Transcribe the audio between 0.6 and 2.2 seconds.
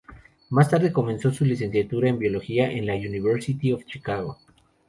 tarde, comenzó su licenciatura en